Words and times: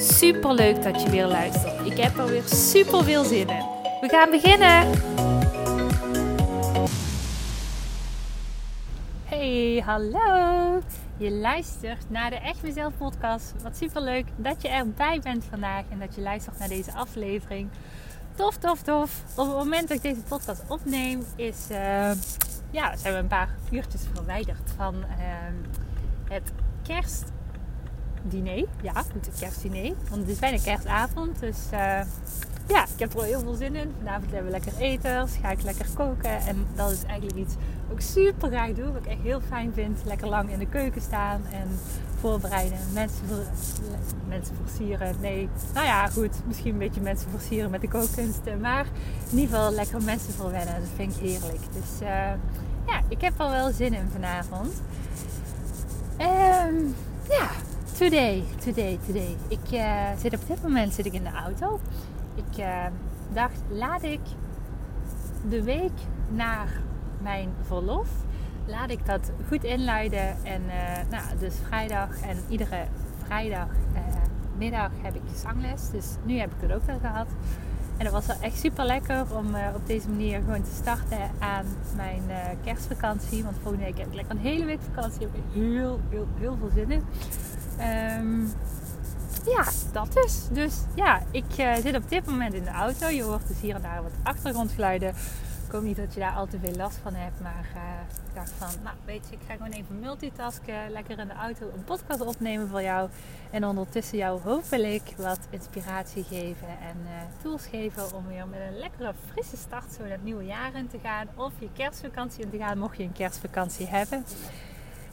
Super 0.00 0.54
leuk 0.54 0.82
dat 0.82 1.02
je 1.02 1.10
weer 1.10 1.26
luistert. 1.26 1.86
Ik 1.86 1.96
heb 1.96 2.18
er 2.18 2.26
weer 2.26 2.42
super 2.42 3.04
veel 3.04 3.24
zin 3.24 3.48
in. 3.48 3.64
We 4.00 4.08
gaan 4.08 4.30
beginnen. 4.30 4.90
Hey, 9.24 9.82
hallo. 9.84 10.80
Je 11.16 11.30
luistert 11.30 12.10
naar 12.10 12.30
de 12.30 12.36
Echt 12.36 12.62
Mezelf 12.62 12.92
podcast. 12.96 13.54
Wat 13.62 13.76
super 13.76 14.02
leuk 14.02 14.26
dat 14.36 14.62
je 14.62 14.68
erbij 14.68 15.20
bent 15.22 15.44
vandaag 15.44 15.82
en 15.90 15.98
dat 15.98 16.14
je 16.14 16.20
luistert 16.20 16.58
naar 16.58 16.68
deze 16.68 16.92
aflevering. 16.92 17.68
Tof, 18.34 18.56
tof, 18.56 18.82
tof. 18.82 19.22
Op 19.36 19.46
het 19.46 19.56
moment 19.56 19.88
dat 19.88 19.96
ik 19.96 20.02
deze 20.02 20.20
podcast 20.20 20.62
opneem, 20.68 21.24
is, 21.36 21.66
uh, 21.70 22.10
ja, 22.70 22.96
zijn 22.96 23.14
we 23.14 23.18
een 23.18 23.26
paar 23.26 23.54
uurtjes 23.70 24.02
verwijderd 24.14 24.70
van 24.76 24.94
uh, 24.94 25.04
het 26.28 26.52
kerst 26.82 27.24
diner. 28.28 28.64
Ja, 28.82 28.92
het 29.12 29.30
kerstdiner. 29.38 29.94
Want 30.08 30.20
het 30.20 30.28
is 30.28 30.38
bijna 30.38 30.58
kerstavond. 30.62 31.40
Dus 31.40 31.58
uh, 31.72 32.00
ja, 32.68 32.84
ik 32.84 32.98
heb 32.98 33.10
er 33.10 33.16
wel 33.16 33.24
heel 33.24 33.40
veel 33.40 33.54
zin 33.54 33.74
in. 33.74 33.94
Vanavond 33.98 34.32
hebben 34.32 34.52
we 34.52 34.58
lekker 34.58 34.78
eten. 34.78 35.28
Ga 35.28 35.50
ik 35.50 35.62
lekker 35.62 35.86
koken. 35.94 36.40
En 36.40 36.66
dat 36.74 36.90
is 36.90 37.02
eigenlijk 37.04 37.38
iets 37.38 37.54
wat 37.88 37.96
ik 37.96 38.04
super 38.04 38.48
graag 38.48 38.72
doe. 38.72 38.92
Wat 38.92 39.04
ik 39.04 39.06
echt 39.06 39.22
heel 39.22 39.40
fijn 39.40 39.72
vind. 39.74 39.98
Lekker 40.04 40.28
lang 40.28 40.50
in 40.50 40.58
de 40.58 40.66
keuken 40.66 41.00
staan 41.00 41.42
en 41.52 41.68
voorbereiden. 42.20 42.78
Mensen, 42.92 43.24
mensen 44.28 44.56
versieren. 44.64 45.16
Nee, 45.20 45.48
nou 45.74 45.86
ja, 45.86 46.06
goed. 46.06 46.46
Misschien 46.46 46.72
een 46.72 46.78
beetje 46.78 47.00
mensen 47.00 47.30
versieren 47.30 47.70
met 47.70 47.80
de 47.80 47.88
kookkunsten. 47.88 48.60
Maar 48.60 48.86
in 49.30 49.38
ieder 49.38 49.56
geval 49.56 49.72
lekker 49.72 50.02
mensen 50.02 50.32
verwennen. 50.32 50.80
Dat 50.80 50.90
vind 50.96 51.16
ik 51.16 51.20
heerlijk. 51.20 51.60
Dus 51.72 52.02
uh, 52.02 52.08
ja, 52.86 53.00
ik 53.08 53.20
heb 53.20 53.40
er 53.40 53.50
wel 53.50 53.72
zin 53.72 53.94
in 53.94 54.08
vanavond. 54.12 54.82
Um, 56.20 56.94
ja, 57.28 57.48
Today, 57.98 58.44
today, 58.64 58.98
today. 59.06 59.36
Ik 59.48 59.72
uh, 59.72 60.04
zit 60.18 60.34
op 60.34 60.46
dit 60.46 60.62
moment 60.62 60.94
zit 60.94 61.06
ik 61.06 61.12
in 61.12 61.22
de 61.22 61.30
auto. 61.30 61.80
Ik 62.34 62.58
uh, 62.58 62.84
dacht, 63.32 63.60
laat 63.70 64.02
ik 64.02 64.20
de 65.48 65.62
week 65.62 65.92
naar 66.28 66.80
mijn 67.22 67.48
verlof, 67.62 68.08
laat 68.66 68.90
ik 68.90 69.06
dat 69.06 69.30
goed 69.48 69.64
inluiden. 69.64 70.44
En 70.44 70.62
uh, 70.66 71.10
nou, 71.10 71.38
dus 71.38 71.54
vrijdag 71.66 72.20
en 72.20 72.36
iedere 72.48 72.84
vrijdagmiddag 73.24 74.90
heb 75.02 75.14
ik 75.14 75.22
zangles. 75.34 75.90
Dus 75.90 76.06
nu 76.24 76.38
heb 76.38 76.50
ik 76.50 76.68
het 76.68 76.72
ook 76.72 76.86
wel 76.86 76.98
gehad. 76.98 77.26
En 77.96 78.04
dat 78.04 78.12
was 78.12 78.26
wel 78.26 78.40
echt 78.40 78.58
super 78.58 78.84
lekker 78.84 79.36
om 79.36 79.46
op 79.74 79.86
deze 79.86 80.08
manier 80.08 80.40
gewoon 80.44 80.62
te 80.62 80.74
starten 80.74 81.30
aan 81.38 81.66
mijn 81.96 82.22
kerstvakantie. 82.64 83.44
Want 83.44 83.56
volgende 83.62 83.84
week 83.84 83.98
heb 83.98 84.06
ik 84.06 84.14
lekker 84.14 84.34
een 84.34 84.40
hele 84.40 84.64
week 84.64 84.80
vakantie. 84.94 85.20
Heb 85.20 85.34
ik 85.34 85.42
heel, 85.52 86.00
heel, 86.10 86.26
heel 86.38 86.56
veel 86.60 86.70
zin 86.74 86.90
in. 86.90 87.02
Um, 87.80 88.52
ja, 89.46 89.64
dat 89.92 90.24
is. 90.24 90.48
Dus 90.52 90.74
ja, 90.94 91.22
ik 91.30 91.58
uh, 91.58 91.74
zit 91.74 91.96
op 91.96 92.08
dit 92.08 92.26
moment 92.26 92.54
in 92.54 92.64
de 92.64 92.70
auto. 92.70 93.08
Je 93.08 93.22
hoort 93.22 93.48
dus 93.48 93.60
hier 93.60 93.74
en 93.74 93.82
daar 93.82 94.02
wat 94.02 94.12
achtergrondgeluiden. 94.22 95.14
Ik 95.66 95.74
hoop 95.74 95.82
niet 95.82 95.96
dat 95.96 96.14
je 96.14 96.20
daar 96.20 96.32
al 96.34 96.46
te 96.46 96.58
veel 96.62 96.74
last 96.74 96.98
van 97.02 97.14
hebt. 97.14 97.40
Maar 97.40 97.68
uh, 97.74 97.82
ik 98.28 98.34
dacht 98.34 98.52
van, 98.58 98.68
nou 98.82 98.96
weet 99.04 99.22
je, 99.30 99.36
ik 99.36 99.42
ga 99.46 99.52
gewoon 99.52 99.70
even 99.70 100.00
multitasken. 100.00 100.90
Lekker 100.90 101.18
in 101.18 101.26
de 101.26 101.34
auto 101.34 101.70
een 101.74 101.84
podcast 101.84 102.20
opnemen 102.20 102.68
voor 102.68 102.82
jou. 102.82 103.08
En 103.50 103.64
ondertussen 103.64 104.18
jou 104.18 104.40
hopelijk 104.42 105.12
wat 105.16 105.38
inspiratie 105.50 106.24
geven 106.24 106.68
en 106.68 106.96
uh, 107.04 107.10
tools 107.42 107.66
geven. 107.66 108.14
Om 108.14 108.26
weer 108.26 108.46
met 108.46 108.60
een 108.70 108.78
lekkere 108.78 109.12
frisse 109.32 109.56
start 109.56 109.92
zo 109.92 110.04
het 110.04 110.24
nieuwe 110.24 110.44
jaar 110.44 110.74
in 110.74 110.88
te 110.88 110.98
gaan. 111.02 111.26
Of 111.34 111.52
je 111.58 111.68
kerstvakantie 111.76 112.42
in 112.44 112.50
te 112.50 112.58
gaan, 112.58 112.78
mocht 112.78 112.96
je 112.96 113.02
een 113.02 113.12
kerstvakantie 113.12 113.86
hebben. 113.86 114.24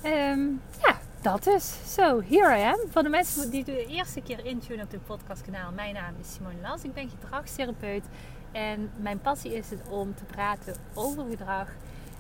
Um, 0.06 0.62
ja, 0.82 0.95
dat 1.26 1.48
is. 1.48 1.94
Zo, 1.94 2.22
here 2.22 2.60
I 2.60 2.64
am. 2.64 2.80
Voor 2.90 3.04
de 3.04 3.10
mensen 3.10 3.50
die 3.50 3.64
de 3.64 3.86
eerste 3.86 4.22
keer 4.22 4.46
intunen 4.46 4.86
op 4.86 4.92
dit 4.92 5.06
podcastkanaal. 5.06 5.72
Mijn 5.72 5.94
naam 5.94 6.14
is 6.20 6.34
Simone 6.34 6.62
Las. 6.62 6.84
Ik 6.84 6.94
ben 6.94 7.10
gedragstherapeut. 7.10 8.04
En 8.52 8.92
mijn 8.98 9.20
passie 9.20 9.54
is 9.54 9.70
het 9.70 9.80
om 9.90 10.16
te 10.16 10.24
praten 10.24 10.76
over 10.94 11.26
gedrag. 11.30 11.70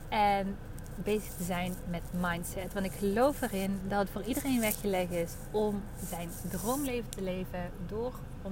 En 0.10 0.58
bezig 0.96 1.34
te 1.34 1.44
zijn 1.44 1.74
met 1.90 2.02
mindset. 2.12 2.74
Want 2.74 2.86
ik 2.86 2.92
geloof 2.92 3.42
erin 3.42 3.80
dat 3.88 4.00
het 4.00 4.10
voor 4.10 4.24
iedereen 4.24 4.60
weggelegd 4.60 5.12
is 5.12 5.34
om 5.52 5.84
zijn 6.10 6.30
droomleven 6.50 7.10
te 7.10 7.22
leven 7.22 7.70
door 7.88 8.14
100% 8.44 8.50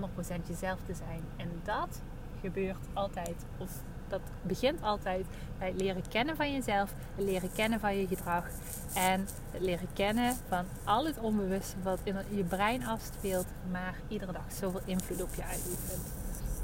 jezelf 0.47 0.79
te 0.85 0.93
zijn. 0.93 1.21
En 1.37 1.49
dat 1.63 2.01
gebeurt 2.41 2.85
altijd, 2.93 3.35
of 3.57 3.71
dat 4.13 4.21
begint 4.41 4.81
altijd 4.81 5.25
bij 5.57 5.67
het 5.67 5.81
leren 5.81 6.03
kennen 6.09 6.35
van 6.35 6.53
jezelf, 6.53 6.93
het 7.15 7.25
leren 7.25 7.51
kennen 7.55 7.79
van 7.79 7.97
je 7.97 8.07
gedrag 8.07 8.45
en 8.93 9.27
het 9.51 9.61
leren 9.61 9.87
kennen 9.93 10.33
van 10.47 10.65
al 10.83 11.05
het 11.05 11.19
onbewuste 11.19 11.75
wat 11.83 11.99
in 12.03 12.15
je 12.29 12.43
brein 12.43 12.85
afspeelt, 12.85 13.47
maar 13.71 13.95
iedere 14.07 14.31
dag 14.31 14.51
zoveel 14.59 14.81
invloed 14.85 15.23
op 15.23 15.35
je 15.35 15.43
uitoefent. 15.43 16.13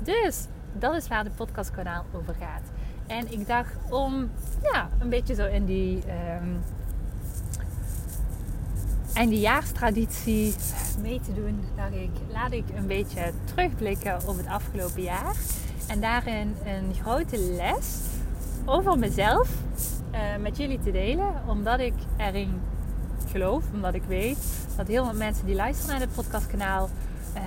Dus 0.03 0.45
dat 0.73 0.95
is 0.95 1.07
waar 1.07 1.23
de 1.23 1.29
podcastkanaal 1.29 2.05
over 2.11 2.35
gaat. 2.39 2.63
En 3.07 3.31
ik 3.31 3.47
dacht 3.47 3.73
om 3.89 4.31
ja, 4.61 4.89
een 4.99 5.09
beetje 5.09 5.35
zo 5.35 5.45
in 5.45 5.65
die 5.65 6.03
um, 6.41 6.61
eindejaarstraditie 9.13 10.55
mee 11.01 11.19
te 11.21 11.33
doen, 11.33 11.65
dacht 11.75 11.93
ik, 11.93 12.11
laat 12.31 12.51
ik 12.51 12.63
een 12.75 12.87
beetje 12.87 13.33
terugblikken 13.43 14.27
op 14.27 14.37
het 14.37 14.47
afgelopen 14.47 15.01
jaar. 15.01 15.35
En 15.89 16.01
daarin 16.01 16.55
een 16.65 16.93
grote 17.01 17.37
les 17.37 17.97
over 18.65 18.99
mezelf 18.99 19.49
uh, 20.11 20.19
met 20.39 20.57
jullie 20.57 20.79
te 20.79 20.91
delen. 20.91 21.33
Omdat 21.47 21.79
ik 21.79 21.93
erin 22.17 22.61
geloof, 23.31 23.63
omdat 23.73 23.93
ik 23.93 24.03
weet 24.07 24.37
dat 24.77 24.87
heel 24.87 25.05
veel 25.05 25.17
mensen 25.17 25.45
die 25.45 25.55
luisteren 25.55 25.97
naar 25.97 26.07
dit 26.07 26.15
podcastkanaal 26.15 26.89
uh, 27.35 27.41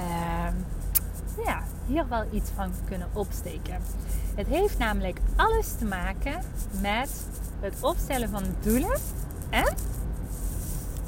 ja, 1.44 1.62
hier 1.86 2.08
wel 2.08 2.24
iets 2.32 2.50
van 2.50 2.72
kunnen 2.88 3.08
opsteken. 3.12 3.76
Het 4.34 4.46
heeft 4.46 4.78
namelijk 4.78 5.18
alles 5.36 5.72
te 5.78 5.84
maken 5.84 6.40
met 6.80 7.26
het 7.60 7.74
opstellen 7.80 8.28
van 8.28 8.42
doelen. 8.60 8.98
En 9.50 9.74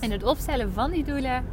in 0.00 0.10
het 0.10 0.22
opstellen 0.22 0.72
van 0.72 0.90
die 0.90 1.04
doelen 1.04 1.44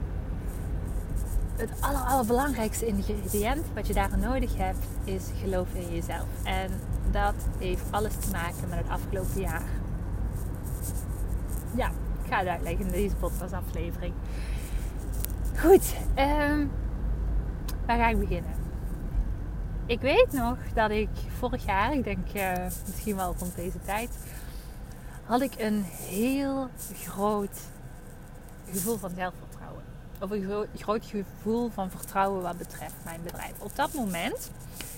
het 1.56 1.70
aller, 1.80 2.02
allerbelangrijkste 2.02 2.86
ingrediënt 2.86 3.66
wat 3.74 3.88
je 3.88 3.94
daar 3.94 4.18
nodig 4.18 4.58
hebt 4.58 4.86
is 5.04 5.24
geloof 5.42 5.68
in 5.74 5.94
jezelf. 5.94 6.28
En 6.44 6.72
dat 7.12 7.34
heeft 7.58 7.84
alles 7.90 8.14
te 8.16 8.32
maken 8.32 8.70
met 8.70 8.78
het 8.78 8.90
afgelopen 8.90 9.42
jaar. 9.42 9.64
Ja, 11.76 11.88
ik 12.24 12.30
ga 12.30 12.38
het 12.38 12.48
uitleggen 12.48 12.86
in 12.86 12.92
deze 12.92 13.16
podcastaflevering. 13.16 14.14
Goed, 15.58 15.96
um, 16.16 16.72
waar 17.86 17.98
ga 17.98 18.10
ik 18.10 18.20
beginnen? 18.20 18.52
Ik 19.86 20.02
weet 20.02 20.32
nog 20.32 20.58
dat 20.74 20.92
ik 20.92 21.10
vorig 21.38 21.66
jaar, 21.66 21.94
ik 21.94 22.04
denk 22.04 22.28
uh, 22.36 22.66
misschien 22.88 23.16
wel 23.16 23.36
rond 23.40 23.56
deze 23.56 23.80
tijd, 23.86 24.10
had 25.26 25.42
ik 25.42 25.54
een 25.58 25.84
heel 25.84 26.70
groot 27.04 27.60
gevoel 28.72 28.98
van 28.98 29.10
zelfvertrouwen 29.16 29.51
of 30.22 30.32
een 30.32 30.68
groot 30.76 31.06
gevoel 31.06 31.70
van 31.70 31.90
vertrouwen 31.90 32.42
wat 32.42 32.58
betreft 32.58 32.96
mijn 33.04 33.22
bedrijf. 33.24 33.60
Op 33.60 33.76
dat 33.76 33.94
moment, 33.94 34.52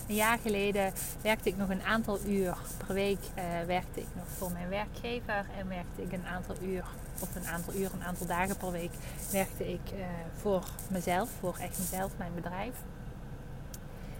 een 0.07 0.15
jaar 0.15 0.39
geleden, 0.39 0.93
werkte 1.21 1.49
ik 1.49 1.57
nog 1.57 1.69
een 1.69 1.83
aantal 1.83 2.19
uur 2.25 2.57
per 2.85 2.95
week 2.95 3.19
uh, 3.37 3.43
werkte 3.67 3.99
ik 3.99 4.07
nog 4.15 4.25
voor 4.37 4.51
mijn 4.51 4.69
werkgever 4.69 5.45
en 5.57 5.67
werkte 5.67 6.01
ik 6.01 6.11
een 6.11 6.25
aantal 6.25 6.55
uur, 6.61 6.83
of 7.19 7.35
een 7.35 7.47
aantal 7.47 7.73
uur, 7.73 7.89
een 7.93 8.03
aantal 8.03 8.27
dagen 8.27 8.57
per 8.57 8.71
week, 8.71 8.91
werkte 9.31 9.71
ik 9.71 9.91
uh, 9.93 10.05
voor 10.41 10.63
mezelf, 10.87 11.29
voor 11.39 11.55
echt 11.59 11.77
mezelf, 11.77 12.11
mijn 12.17 12.31
bedrijf. 12.35 12.73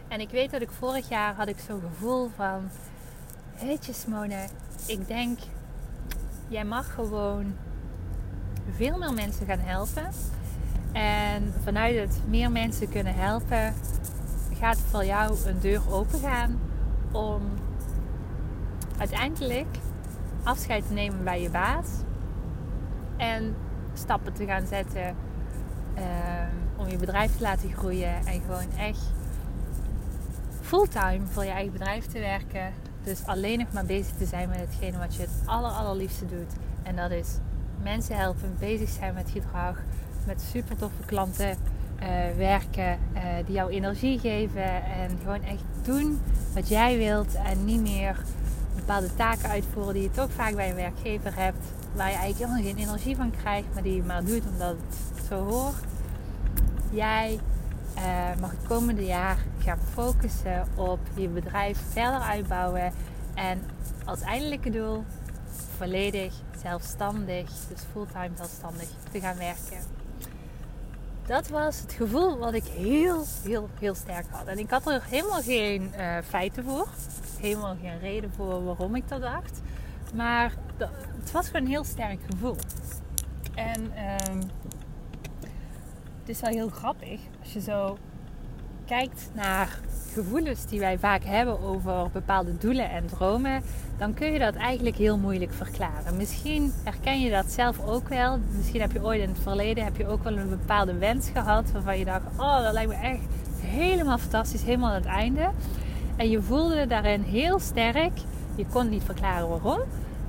En 0.08 0.20
ik 0.20 0.30
weet 0.30 0.52
dat 0.52 0.62
ik 0.62 0.72
vorig 0.72 1.10
jaar 1.10 1.36
had 1.36 1.48
ik 1.48 1.60
zo'n 1.68 1.82
gevoel 1.82 2.30
van, 2.36 2.70
weet 3.60 3.86
je 3.86 3.94
Simone, 3.94 4.48
ik 4.86 5.08
denk, 5.08 5.40
jij 6.48 6.66
mag 6.66 6.94
gewoon 6.94 7.56
veel 8.76 8.98
meer 8.98 9.14
mensen 9.14 9.46
gaan 9.46 9.60
helpen 9.60 10.12
en 10.94 11.54
vanuit 11.64 11.96
het 11.96 12.20
meer 12.28 12.52
mensen 12.52 12.90
kunnen 12.90 13.16
helpen, 13.16 13.74
gaat 14.60 14.78
voor 14.78 15.06
jou 15.06 15.38
een 15.46 15.60
deur 15.60 15.82
open 15.92 16.20
gaan 16.20 16.60
om 17.12 17.42
uiteindelijk 18.98 19.78
afscheid 20.44 20.88
te 20.88 20.94
nemen 20.94 21.24
bij 21.24 21.42
je 21.42 21.50
baas 21.50 21.88
en 23.18 23.56
stappen 23.94 24.34
te 24.34 24.46
gaan 24.46 24.66
zetten 24.68 25.16
uh, 25.98 26.04
om 26.76 26.88
je 26.88 26.98
bedrijf 26.98 27.38
te 27.38 27.44
laten 27.44 27.74
groeien 27.74 28.26
en 28.26 28.42
gewoon 28.42 28.78
echt 28.78 29.12
fulltime 30.62 31.26
voor 31.26 31.44
je 31.44 31.52
eigen 31.52 31.72
bedrijf 31.72 32.06
te 32.06 32.20
werken. 32.20 32.74
Dus 33.04 33.26
alleen 33.26 33.60
nog 33.60 33.72
maar 33.72 33.86
bezig 33.86 34.16
te 34.18 34.26
zijn 34.26 34.50
met 34.50 34.60
hetgene 34.60 34.98
wat 34.98 35.16
je 35.16 35.22
het 35.22 35.32
aller, 35.46 35.72
allerliefste 35.72 36.26
doet. 36.26 36.54
En 36.84 36.96
dat 36.96 37.12
is 37.12 37.38
mensen 37.82 38.18
helpen, 38.18 38.56
bezig 38.60 38.90
zijn 38.90 39.14
met 39.14 39.30
gedrag, 39.30 39.78
met 40.26 40.42
super 40.52 40.78
toffe 40.78 41.04
klanten 41.06 41.50
uh, 41.50 42.08
werken, 42.38 42.98
uh, 43.14 43.22
die 43.46 43.56
jou 43.56 43.72
energie 43.72 44.20
geven 44.20 44.84
en 44.84 45.18
gewoon 45.22 45.44
echt 45.44 45.64
doen 45.82 46.22
wat 46.54 46.68
jij 46.68 46.98
wilt 46.98 47.36
en 47.36 47.66
niet 47.66 47.82
meer 47.82 48.24
bepaalde 48.76 49.16
taken 49.16 49.50
uitvoeren 49.50 49.94
die 49.94 50.04
je 50.04 50.12
toch 50.12 50.32
vaak 50.32 50.56
bij 50.56 50.70
een 50.70 50.76
werkgever 50.76 51.36
hebt, 51.36 51.66
waar 51.96 52.10
je 52.10 52.18
eigenlijk 52.18 52.50
helemaal 52.50 52.74
geen 52.74 52.88
energie 52.88 53.16
van 53.16 53.32
krijgt, 53.42 53.68
maar 53.74 53.84
die 53.84 53.96
je 53.96 54.04
maar 54.04 54.24
doet 54.24 54.44
omdat 54.52 54.76
het 55.16 55.26
zo 55.28 55.44
hoort. 55.46 55.76
Jij 56.92 57.40
uh, 57.98 58.42
mag 58.42 58.52
het 58.52 58.68
komende 58.68 59.06
jaar 59.06 59.38
gaan 59.60 59.80
focussen 59.94 60.68
op 60.76 61.00
je 61.16 61.28
bedrijf 61.28 61.78
verder 61.90 62.20
uitbouwen 62.20 62.92
en 63.34 63.62
als 64.06 64.22
eindelijke 64.22 64.70
doel 64.70 65.04
volledig 65.78 66.34
zelfstandig, 66.62 67.50
dus 67.70 67.82
fulltime 67.92 68.32
zelfstandig, 68.36 68.88
te 69.12 69.20
gaan 69.20 69.38
werken. 69.38 70.03
Dat 71.26 71.48
was 71.48 71.80
het 71.80 71.94
gevoel 71.94 72.38
wat 72.38 72.54
ik 72.54 72.64
heel, 72.64 73.24
heel, 73.44 73.70
heel 73.80 73.96
sterk 73.96 74.26
had. 74.30 74.48
En 74.48 74.58
ik 74.60 74.70
had 74.70 74.88
er 74.88 75.04
helemaal 75.04 75.42
geen 75.42 75.92
uh, 75.98 76.18
feiten 76.28 76.64
voor. 76.64 76.88
Helemaal 77.40 77.76
geen 77.82 78.00
reden 78.00 78.32
voor 78.36 78.64
waarom 78.64 78.96
ik 78.96 79.08
dat 79.10 79.22
dacht. 79.22 79.62
Maar 80.16 80.54
het 81.20 81.32
was 81.32 81.46
gewoon 81.46 81.62
een 81.62 81.68
heel 81.68 81.84
sterk 81.84 82.20
gevoel. 82.30 82.56
En 83.56 83.82
um, 83.82 84.40
het 86.20 86.30
is 86.30 86.40
wel 86.40 86.50
heel 86.50 86.70
grappig 86.70 87.20
als 87.42 87.54
je 87.54 87.62
zo 87.62 87.98
kijkt 88.86 89.30
naar 89.34 89.80
gevoelens 90.14 90.66
die 90.66 90.80
wij 90.80 90.98
vaak 90.98 91.24
hebben 91.24 91.62
over 91.62 92.10
bepaalde 92.12 92.58
doelen 92.58 92.90
en 92.90 93.06
dromen, 93.06 93.64
dan 93.98 94.14
kun 94.14 94.32
je 94.32 94.40
dat 94.40 94.56
eigenlijk 94.56 94.96
heel 94.96 95.18
moeilijk 95.18 95.54
verklaren. 95.54 96.18
Misschien 96.18 96.74
herken 96.84 97.22
je 97.22 97.30
dat 97.30 97.52
zelf 97.52 97.80
ook 97.86 98.10
wel. 98.10 98.40
Misschien 98.56 98.82
heb 98.82 98.92
je 98.92 99.04
ooit 99.04 99.22
in 99.22 99.30
het 99.30 99.40
verleden 99.40 99.84
heb 99.84 99.98
je 99.98 100.08
ook 100.08 100.24
wel 100.24 100.38
een 100.38 100.50
bepaalde 100.50 100.98
wens 100.98 101.30
gehad 101.30 101.72
waarvan 101.72 102.00
je 102.00 102.06
dacht: 102.06 102.24
"Oh, 102.38 102.64
dat 102.64 102.74
lijkt 102.74 102.90
me 102.90 102.96
echt 102.96 103.20
helemaal 103.60 104.18
fantastisch, 104.18 104.64
helemaal 104.64 104.90
aan 104.90 104.96
het 104.96 105.06
einde." 105.06 105.50
En 106.16 106.30
je 106.30 106.42
voelde 106.42 106.88
daarin 106.88 107.22
heel 107.22 107.60
sterk. 107.60 108.12
Je 108.56 108.66
kon 108.66 108.90
niet 108.90 109.04
verklaren 109.04 109.50
waarom, 109.50 109.80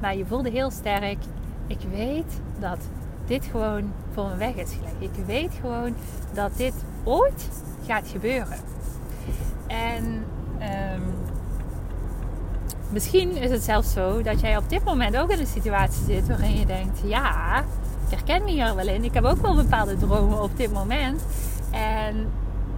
maar 0.01 0.17
je 0.17 0.27
voelde 0.27 0.51
heel 0.51 0.71
sterk: 0.71 1.19
"Ik 1.67 1.81
weet 1.91 2.41
dat 2.59 2.79
dit 3.27 3.45
gewoon 3.45 3.93
voor 4.13 4.29
me 4.29 4.37
weg 4.37 4.55
is 4.55 4.73
gelegd. 4.73 5.17
Ik 5.19 5.25
weet 5.27 5.53
gewoon 5.61 5.95
dat 6.35 6.57
dit 6.57 6.75
ooit 7.05 7.49
gaat 7.87 8.09
gebeuren." 8.09 8.59
En 9.75 10.25
um, 10.95 11.03
misschien 12.91 13.37
is 13.37 13.51
het 13.51 13.63
zelfs 13.63 13.93
zo 13.93 14.23
dat 14.23 14.41
jij 14.41 14.57
op 14.57 14.69
dit 14.69 14.85
moment 14.85 15.17
ook 15.17 15.31
in 15.31 15.39
een 15.39 15.47
situatie 15.47 16.05
zit 16.05 16.29
waarin 16.29 16.59
je 16.59 16.67
denkt: 16.67 17.01
ja, 17.05 17.59
ik 18.09 18.11
herken 18.11 18.45
me 18.45 18.51
hier 18.51 18.75
wel 18.75 18.89
in. 18.89 19.05
Ik 19.05 19.15
heb 19.15 19.25
ook 19.25 19.43
wel 19.43 19.55
bepaalde 19.55 19.97
dromen 19.97 20.43
op 20.43 20.57
dit 20.57 20.73
moment. 20.73 21.23
En 21.71 22.27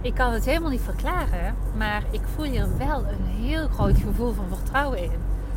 ik 0.01 0.13
kan 0.13 0.33
het 0.33 0.45
helemaal 0.45 0.69
niet 0.69 0.81
verklaren, 0.81 1.55
maar 1.77 2.03
ik 2.11 2.21
voel 2.35 2.45
hier 2.45 2.67
wel 2.77 2.99
een 2.99 3.45
heel 3.45 3.67
groot 3.67 3.97
gevoel 3.97 4.33
van 4.33 4.45
vertrouwen 4.57 5.03
in. 5.03 5.11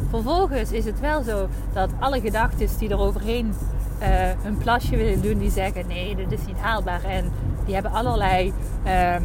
Vervolgens 0.09 0.73
is 0.73 0.85
het 0.85 1.01
wel 1.01 1.23
zo 1.23 1.49
dat 1.73 1.91
alle 1.99 2.21
gedachten 2.21 2.69
die 2.79 2.89
er 2.89 2.99
overheen 2.99 3.55
uh, 4.03 4.07
hun 4.43 4.59
plasje 4.59 4.97
willen 4.97 5.23
doen, 5.23 5.39
die 5.39 5.51
zeggen: 5.51 5.87
nee, 5.87 6.17
dit 6.17 6.33
is 6.33 6.47
niet 6.47 6.59
haalbaar. 6.59 7.05
En 7.05 7.33
die 7.65 7.75
hebben 7.75 7.93
allerlei 7.93 8.53
uh, 8.87 9.17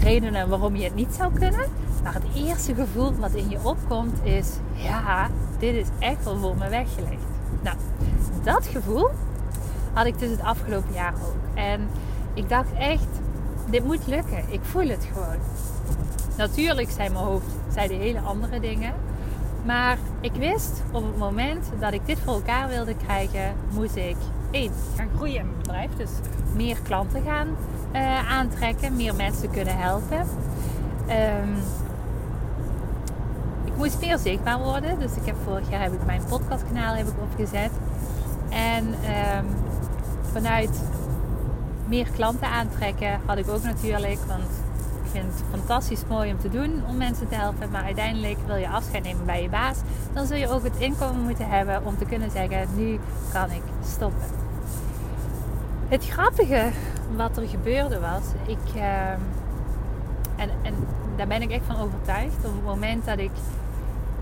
redenen 0.00 0.48
waarom 0.48 0.76
je 0.76 0.84
het 0.84 0.94
niet 0.94 1.14
zou 1.14 1.32
kunnen. 1.32 1.66
Maar 2.02 2.14
het 2.14 2.24
eerste 2.34 2.74
gevoel 2.74 3.14
wat 3.14 3.32
in 3.32 3.50
je 3.50 3.58
opkomt 3.62 4.18
is: 4.22 4.48
ja, 4.72 5.28
dit 5.58 5.74
is 5.74 5.86
echt 5.98 6.24
wel 6.24 6.38
voor 6.38 6.56
me 6.56 6.68
weggelegd. 6.68 7.22
Nou, 7.62 7.76
dat 8.42 8.66
gevoel 8.66 9.08
had 9.92 10.06
ik 10.06 10.18
dus 10.18 10.30
het 10.30 10.42
afgelopen 10.42 10.94
jaar 10.94 11.14
ook. 11.14 11.56
En 11.56 11.88
ik 12.34 12.48
dacht 12.48 12.72
echt: 12.78 13.08
dit 13.70 13.84
moet 13.84 14.06
lukken. 14.06 14.44
Ik 14.48 14.60
voel 14.62 14.88
het 14.88 15.08
gewoon. 15.12 15.40
Natuurlijk 16.36 16.90
zijn 16.90 17.12
mijn 17.12 17.24
hoofd 17.24 17.46
zei 17.72 17.88
de 17.88 17.94
hele 17.94 18.20
andere 18.20 18.60
dingen. 18.60 18.94
Maar 19.64 19.98
ik 20.20 20.32
wist 20.32 20.82
op 20.92 21.04
het 21.04 21.16
moment 21.16 21.70
dat 21.78 21.92
ik 21.92 22.06
dit 22.06 22.18
voor 22.18 22.34
elkaar 22.34 22.68
wilde 22.68 22.94
krijgen, 22.96 23.54
moest 23.70 23.96
ik 23.96 24.16
één 24.50 24.72
gaan 24.96 25.08
groeien 25.16 25.38
in 25.38 25.46
mijn 25.46 25.58
bedrijf. 25.58 25.90
Dus 25.96 26.10
meer 26.54 26.76
klanten 26.82 27.22
gaan 27.22 27.48
uh, 27.94 28.32
aantrekken, 28.32 28.96
meer 28.96 29.14
mensen 29.14 29.50
kunnen 29.50 29.78
helpen. 29.78 30.18
Um, 31.08 31.56
ik 33.64 33.76
moest 33.76 34.00
meer 34.00 34.18
zichtbaar 34.18 34.58
worden. 34.58 34.98
Dus 34.98 35.14
ik 35.14 35.26
heb 35.26 35.36
vorig 35.44 35.70
jaar 35.70 35.82
heb 35.82 35.92
ik 35.92 36.04
mijn 36.06 36.22
podcastkanaal 36.28 36.94
heb 36.94 37.06
ik 37.06 37.14
opgezet. 37.22 37.70
En 38.50 38.86
um, 38.86 39.46
vanuit 40.32 40.82
meer 41.86 42.06
klanten 42.14 42.48
aantrekken 42.48 43.20
had 43.26 43.38
ik 43.38 43.48
ook 43.48 43.62
natuurlijk, 43.62 44.20
want 44.26 44.50
ik 45.04 45.10
vind 45.10 45.24
het 45.24 45.42
fantastisch 45.50 46.02
mooi 46.08 46.32
om 46.32 46.38
te 46.38 46.48
doen 46.48 46.82
om 46.88 46.96
mensen 46.96 47.28
te 47.28 47.34
helpen. 47.34 47.70
Maar 47.70 47.84
uiteindelijk 47.84 48.38
wil 48.46 48.56
je 48.56 48.68
afscheid 48.68 49.02
nemen 49.02 49.26
bij 49.26 49.42
je 49.42 49.48
baas. 49.48 49.76
Dan 50.12 50.26
zul 50.26 50.36
je 50.36 50.48
ook 50.48 50.64
het 50.64 50.76
inkomen 50.78 51.22
moeten 51.22 51.48
hebben 51.48 51.86
om 51.86 51.98
te 51.98 52.04
kunnen 52.04 52.30
zeggen, 52.30 52.68
nu 52.74 53.00
kan 53.32 53.50
ik 53.50 53.62
stoppen. 53.86 54.24
Het 55.88 56.06
grappige 56.08 56.70
wat 57.16 57.36
er 57.36 57.48
gebeurde 57.48 58.00
was, 58.00 58.24
ik, 58.46 58.74
uh, 58.76 59.10
en, 60.36 60.50
en 60.62 60.74
daar 61.16 61.26
ben 61.26 61.42
ik 61.42 61.50
echt 61.50 61.64
van 61.66 61.80
overtuigd, 61.80 62.36
op 62.36 62.54
het 62.54 62.64
moment 62.64 63.04
dat 63.04 63.18
ik 63.18 63.30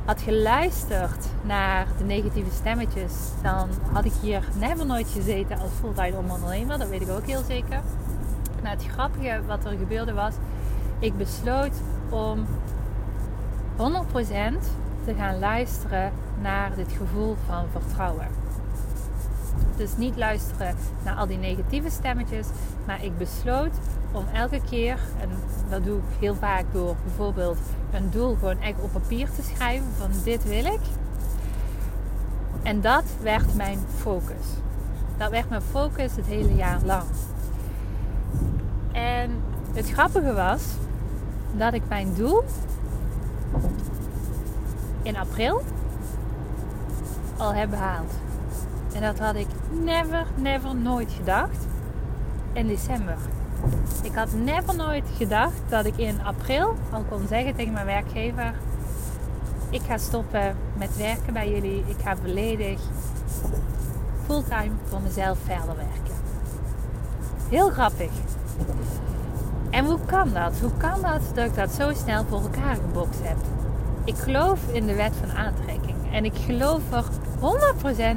had 0.04 0.22
geluisterd 0.22 1.26
naar 1.42 1.86
de 1.98 2.04
negatieve 2.04 2.50
stemmetjes, 2.54 3.12
dan 3.42 3.68
had 3.92 4.04
ik 4.04 4.12
hier 4.22 4.42
never 4.58 4.86
nooit 4.86 5.08
gezeten 5.08 5.58
als 5.58 5.70
fulltime 5.80 6.16
ondernemer, 6.16 6.78
dat 6.78 6.88
weet 6.88 7.00
ik 7.00 7.10
ook 7.10 7.26
heel 7.26 7.42
zeker. 7.46 7.80
Nou, 8.62 8.76
het 8.76 8.86
grappige 8.92 9.40
wat 9.46 9.64
er 9.64 9.76
gebeurde 9.78 10.12
was, 10.12 10.34
ik 10.98 11.16
besloot 11.16 11.74
om 12.08 12.46
100% 13.76 13.82
te 15.04 15.14
gaan 15.16 15.38
luisteren 15.38 16.12
naar 16.40 16.74
dit 16.76 16.92
gevoel 16.98 17.36
van 17.46 17.64
vertrouwen. 17.72 18.39
Dus 19.76 19.96
niet 19.96 20.16
luisteren 20.16 20.76
naar 21.04 21.14
al 21.14 21.26
die 21.26 21.38
negatieve 21.38 21.90
stemmetjes. 21.90 22.46
Maar 22.86 23.04
ik 23.04 23.18
besloot 23.18 23.74
om 24.12 24.24
elke 24.32 24.60
keer, 24.70 24.98
en 25.20 25.28
dat 25.68 25.84
doe 25.84 25.98
ik 25.98 26.20
heel 26.20 26.34
vaak 26.34 26.64
door 26.72 26.96
bijvoorbeeld 27.04 27.58
een 27.92 28.10
doel 28.10 28.34
gewoon 28.34 28.60
echt 28.60 28.80
op 28.80 28.92
papier 28.92 29.30
te 29.30 29.42
schrijven 29.42 29.88
van 29.98 30.10
dit 30.24 30.44
wil 30.44 30.64
ik. 30.64 30.80
En 32.62 32.80
dat 32.80 33.04
werd 33.22 33.54
mijn 33.54 33.78
focus. 33.96 34.46
Dat 35.16 35.30
werd 35.30 35.48
mijn 35.48 35.62
focus 35.62 36.16
het 36.16 36.26
hele 36.26 36.54
jaar 36.54 36.80
lang. 36.84 37.04
En 38.92 39.30
het 39.72 39.90
grappige 39.90 40.32
was 40.32 40.62
dat 41.56 41.72
ik 41.72 41.82
mijn 41.88 42.14
doel 42.14 42.42
in 45.02 45.16
april 45.16 45.62
al 47.36 47.54
heb 47.54 47.70
behaald. 47.70 48.12
En 48.94 49.00
dat 49.02 49.18
had 49.18 49.34
ik 49.34 49.46
never, 49.84 50.26
never 50.34 50.76
nooit 50.76 51.12
gedacht 51.16 51.66
in 52.52 52.66
december. 52.66 53.16
Ik 54.02 54.14
had 54.14 54.32
never 54.32 54.76
nooit 54.76 55.04
gedacht 55.16 55.60
dat 55.68 55.84
ik 55.84 55.96
in 55.96 56.22
april 56.22 56.74
al 56.90 57.04
kon 57.08 57.26
zeggen 57.28 57.54
tegen 57.54 57.72
mijn 57.72 57.86
werkgever: 57.86 58.54
Ik 59.70 59.80
ga 59.82 59.98
stoppen 59.98 60.56
met 60.76 60.96
werken 60.96 61.32
bij 61.32 61.50
jullie. 61.50 61.84
Ik 61.86 61.96
ga 62.02 62.16
volledig 62.16 62.80
fulltime 64.26 64.74
voor 64.88 65.00
mezelf 65.00 65.38
verder 65.44 65.76
werken. 65.76 66.14
Heel 67.48 67.70
grappig. 67.70 68.10
En 69.70 69.84
hoe 69.84 69.98
kan 70.06 70.32
dat? 70.32 70.58
Hoe 70.60 70.76
kan 70.76 71.00
dat 71.00 71.20
dat 71.34 71.44
ik 71.44 71.54
dat 71.54 71.70
zo 71.70 71.92
snel 71.92 72.24
voor 72.24 72.40
elkaar 72.40 72.74
gebokst 72.74 73.20
heb? 73.22 73.36
Ik 74.04 74.16
geloof 74.16 74.58
in 74.72 74.86
de 74.86 74.94
wet 74.94 75.12
van 75.20 75.36
aantrekking. 75.36 75.96
En 76.12 76.24
ik 76.24 76.36
geloof 76.36 76.80
er 76.92 77.04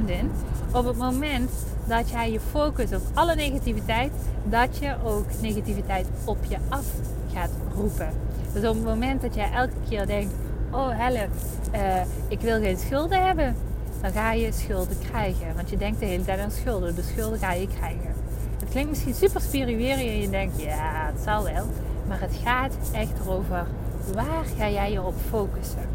100% 0.06 0.10
in 0.10 0.30
op 0.74 0.84
het 0.84 0.96
moment 0.96 1.50
dat 1.86 2.10
jij 2.10 2.30
je 2.32 2.40
focust 2.40 2.94
op 2.94 3.02
alle 3.14 3.34
negativiteit, 3.34 4.12
dat 4.44 4.78
je 4.78 4.94
ook 5.04 5.26
negativiteit 5.40 6.06
op 6.24 6.38
je 6.48 6.56
af 6.68 6.86
gaat 7.32 7.50
roepen. 7.74 8.08
Dus 8.52 8.64
op 8.68 8.74
het 8.74 8.84
moment 8.84 9.22
dat 9.22 9.34
jij 9.34 9.50
elke 9.52 9.74
keer 9.88 10.06
denkt: 10.06 10.34
Oh 10.70 10.88
help, 10.90 11.30
uh, 11.74 12.02
ik 12.28 12.40
wil 12.40 12.60
geen 12.60 12.78
schulden 12.78 13.26
hebben, 13.26 13.56
dan 14.00 14.12
ga 14.12 14.32
je 14.32 14.52
schulden 14.52 14.98
krijgen. 15.10 15.54
Want 15.54 15.70
je 15.70 15.76
denkt 15.76 16.00
de 16.00 16.06
hele 16.06 16.24
tijd 16.24 16.40
aan 16.40 16.50
schulden, 16.50 16.94
dus 16.94 17.08
schulden 17.08 17.38
ga 17.38 17.52
je 17.52 17.68
krijgen. 17.68 18.14
Het 18.58 18.68
klinkt 18.68 18.90
misschien 18.90 19.14
super 19.14 19.40
spiritueel 19.40 19.96
en 19.96 20.20
je 20.20 20.30
denkt: 20.30 20.62
Ja, 20.62 21.10
het 21.12 21.22
zal 21.24 21.44
wel. 21.44 21.66
Maar 22.08 22.20
het 22.20 22.36
gaat 22.44 22.74
echt 22.92 23.20
erover 23.24 23.66
waar 24.14 24.44
ga 24.58 24.70
jij 24.70 24.92
je 24.92 25.02
op 25.02 25.14
focussen. 25.28 25.88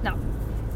Nou, 0.00 0.16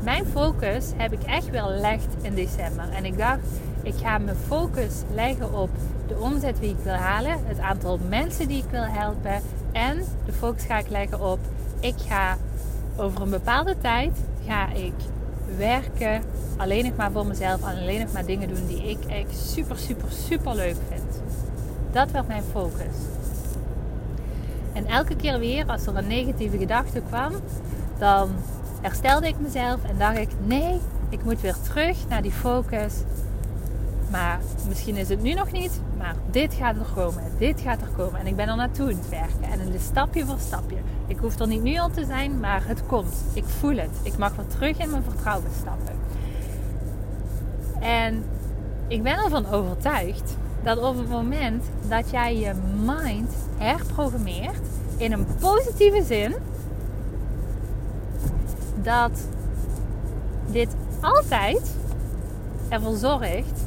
mijn 0.04 0.26
focus 0.26 0.90
heb 0.96 1.12
ik 1.12 1.22
echt 1.22 1.50
wel 1.50 1.66
gelegd 1.66 2.06
in 2.22 2.34
december. 2.34 2.88
En 2.92 3.04
ik 3.04 3.18
dacht, 3.18 3.46
Ik 3.82 3.94
ga 3.96 4.18
mijn 4.18 4.36
focus 4.36 4.92
leggen 5.14 5.54
op 5.54 5.70
de 6.06 6.18
omzet 6.18 6.56
die 6.60 6.70
ik 6.70 6.82
wil 6.82 6.92
halen, 6.92 7.38
het 7.44 7.58
aantal 7.58 7.98
mensen 8.08 8.48
die 8.48 8.62
ik 8.62 8.70
wil 8.70 8.84
helpen 8.84 9.42
en 9.72 10.04
de 10.26 10.32
focus 10.32 10.64
ga 10.64 10.78
ik 10.78 10.88
leggen 10.88 11.20
op 11.20 11.38
ik 11.80 11.94
ga 12.08 12.36
over 12.96 13.22
een 13.22 13.30
bepaalde 13.30 13.74
tijd 13.78 14.18
ga 14.46 14.72
ik 14.72 14.92
werken 15.56 16.22
alleen 16.56 16.84
nog 16.84 16.96
maar 16.96 17.10
voor 17.12 17.26
mezelf 17.26 17.62
en 17.62 17.78
alleen 17.78 18.00
nog 18.00 18.12
maar 18.12 18.24
dingen 18.24 18.48
doen 18.48 18.66
die 18.66 18.88
ik 18.90 19.04
echt 19.04 19.38
super 19.38 19.76
super 19.76 20.08
super 20.10 20.54
leuk 20.54 20.76
vind. 20.88 21.20
Dat 21.92 22.10
werd 22.10 22.26
mijn 22.26 22.42
focus. 22.52 22.96
En 24.72 24.86
elke 24.86 25.16
keer 25.16 25.38
weer 25.38 25.66
als 25.66 25.86
er 25.86 25.96
een 25.96 26.06
negatieve 26.06 26.58
gedachte 26.58 27.02
kwam, 27.08 27.32
dan 27.98 28.30
herstelde 28.84 29.28
ik 29.28 29.38
mezelf 29.38 29.84
en 29.84 29.98
dacht 29.98 30.16
ik: 30.16 30.28
nee, 30.46 30.80
ik 31.08 31.24
moet 31.24 31.40
weer 31.40 31.56
terug 31.62 32.08
naar 32.08 32.22
die 32.22 32.32
focus. 32.32 32.94
Maar 34.10 34.40
misschien 34.68 34.96
is 34.96 35.08
het 35.08 35.22
nu 35.22 35.34
nog 35.34 35.52
niet, 35.52 35.80
maar 35.98 36.14
dit 36.30 36.54
gaat 36.54 36.76
er 36.76 36.86
komen. 36.94 37.22
Dit 37.38 37.60
gaat 37.60 37.80
er 37.80 37.88
komen. 37.96 38.20
En 38.20 38.26
ik 38.26 38.36
ben 38.36 38.48
er 38.48 38.56
naartoe 38.56 38.88
aan 38.88 38.98
het 38.98 39.08
werken. 39.08 39.42
En 39.52 39.60
het 39.60 39.74
is 39.74 39.84
stapje 39.84 40.26
voor 40.26 40.38
stapje. 40.38 40.76
Ik 41.06 41.18
hoef 41.18 41.38
er 41.38 41.46
niet 41.46 41.62
nu 41.62 41.78
al 41.78 41.90
te 41.90 42.04
zijn, 42.04 42.40
maar 42.40 42.66
het 42.66 42.86
komt. 42.86 43.24
Ik 43.32 43.44
voel 43.44 43.76
het. 43.76 43.90
Ik 44.02 44.18
mag 44.18 44.36
weer 44.36 44.46
terug 44.46 44.78
in 44.78 44.90
mijn 44.90 45.02
vertrouwen 45.02 45.50
stappen. 45.60 45.94
En 47.80 48.24
ik 48.88 49.02
ben 49.02 49.16
ervan 49.16 49.50
overtuigd 49.50 50.36
dat 50.62 50.78
op 50.78 50.96
het 50.96 51.08
moment 51.08 51.64
dat 51.88 52.10
jij 52.10 52.36
je 52.36 52.52
mind 52.84 53.32
herprogrammeert 53.56 54.66
in 54.96 55.12
een 55.12 55.26
positieve 55.40 56.02
zin, 56.02 56.34
dat 58.84 59.28
dit 60.46 60.68
altijd 61.00 61.74
ervoor 62.68 62.96
zorgt 62.96 63.66